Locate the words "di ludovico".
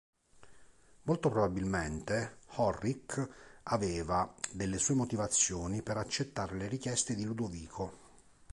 7.13-7.93